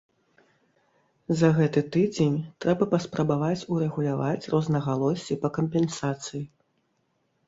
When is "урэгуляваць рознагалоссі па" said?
3.75-5.49